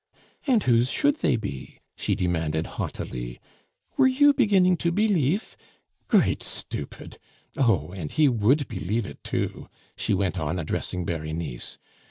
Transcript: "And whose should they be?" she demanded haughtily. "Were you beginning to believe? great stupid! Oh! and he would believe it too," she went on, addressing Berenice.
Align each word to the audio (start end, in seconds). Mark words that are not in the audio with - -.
"And 0.47 0.63
whose 0.63 0.89
should 0.89 1.17
they 1.17 1.35
be?" 1.35 1.77
she 1.95 2.15
demanded 2.15 2.65
haughtily. 2.65 3.39
"Were 3.97 4.07
you 4.07 4.33
beginning 4.33 4.75
to 4.77 4.91
believe? 4.91 5.55
great 6.07 6.41
stupid! 6.41 7.19
Oh! 7.55 7.91
and 7.95 8.11
he 8.11 8.27
would 8.27 8.67
believe 8.67 9.05
it 9.05 9.23
too," 9.23 9.69
she 9.95 10.15
went 10.15 10.39
on, 10.39 10.57
addressing 10.57 11.05
Berenice. 11.05 11.77